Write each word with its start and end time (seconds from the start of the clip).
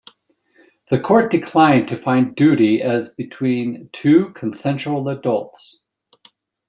The 0.89 0.99
court 0.99 1.29
declined 1.29 1.87
to 1.89 1.97
find 2.01 2.35
duty 2.35 2.81
as 2.81 3.09
between 3.09 3.87
two 3.93 4.31
consensual 4.33 5.09
adults. 5.09 5.83